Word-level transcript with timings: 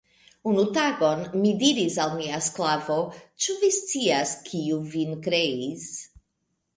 Unu 0.51 0.61
tagon, 0.75 1.19
mi 1.41 1.49
diris 1.63 1.97
al 2.05 2.13
mia 2.21 2.39
sklavo, 2.45 2.97
Ĉu 3.45 3.57
vi 3.65 3.69
scias, 3.75 4.33
kiu 4.49 4.79
vin 4.95 5.13
kreis? 5.29 5.85